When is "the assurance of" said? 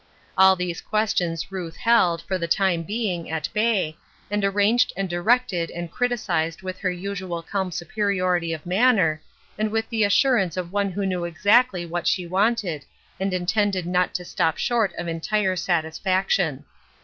9.89-10.71